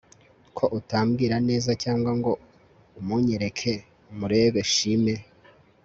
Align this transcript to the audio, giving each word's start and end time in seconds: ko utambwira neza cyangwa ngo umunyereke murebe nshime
ko 0.57 0.65
utambwira 0.79 1.35
neza 1.49 1.71
cyangwa 1.83 2.11
ngo 2.19 2.31
umunyereke 2.99 3.73
murebe 4.17 4.59
nshime 4.69 5.13